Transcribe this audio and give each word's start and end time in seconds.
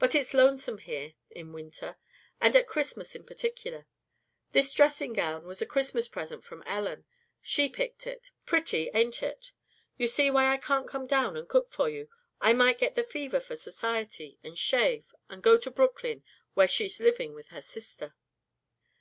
"But 0.00 0.16
it's 0.16 0.34
lonesome 0.34 0.78
here 0.78 1.14
in 1.30 1.52
winter. 1.52 1.96
And 2.40 2.56
at 2.56 2.66
Christmas 2.66 3.14
in 3.14 3.22
particular. 3.22 3.86
This 4.50 4.72
dressing 4.72 5.12
gown 5.12 5.46
was 5.46 5.62
a 5.62 5.64
Christmas 5.64 6.08
present 6.08 6.42
from 6.42 6.64
Ellen. 6.66 7.04
She 7.40 7.68
picked 7.68 8.04
it. 8.04 8.32
Pretty, 8.44 8.90
ain't 8.92 9.22
it? 9.22 9.52
You 9.96 10.08
see 10.08 10.28
why 10.28 10.52
I 10.52 10.56
can't 10.56 10.88
come 10.88 11.06
down 11.06 11.36
and 11.36 11.48
cook 11.48 11.70
for 11.70 11.88
you. 11.88 12.08
I 12.40 12.52
might 12.52 12.78
get 12.80 12.96
the 12.96 13.04
fever 13.04 13.38
for 13.38 13.54
society, 13.54 14.40
and 14.42 14.58
shave, 14.58 15.04
and 15.28 15.40
go 15.40 15.56
to 15.58 15.70
Brooklyn, 15.70 16.24
where 16.54 16.66
she's 16.66 17.00
living 17.00 17.32
with 17.32 17.50
her 17.50 17.62
sister." 17.62 18.16